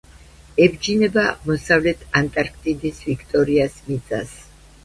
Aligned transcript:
ებჯინება 0.65 1.25
აღმოსავლეთ 1.33 2.01
ანტარქტიდის 2.21 3.05
ვიქტორიას 3.11 3.81
მიწას. 3.91 4.35